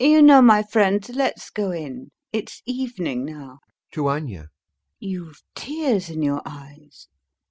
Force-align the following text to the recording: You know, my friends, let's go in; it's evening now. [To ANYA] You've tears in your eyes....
You 0.03 0.23
know, 0.23 0.41
my 0.41 0.63
friends, 0.63 1.09
let's 1.09 1.51
go 1.51 1.69
in; 1.69 2.09
it's 2.33 2.63
evening 2.65 3.23
now. 3.23 3.59
[To 3.91 4.09
ANYA] 4.09 4.47
You've 4.97 5.43
tears 5.53 6.09
in 6.09 6.23
your 6.23 6.41
eyes.... 6.43 7.07